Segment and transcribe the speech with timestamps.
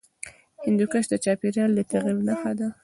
[0.65, 2.67] هندوکش د چاپېریال د تغیر نښه ده.